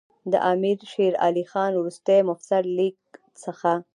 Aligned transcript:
د 0.31 0.33
امیر 0.51 0.77
شېر 0.91 1.13
علي 1.25 1.43
خان 1.51 1.71
وروستي 1.75 2.19
مفصل 2.29 2.63
لیک 2.77 2.97
څخه. 3.43 3.71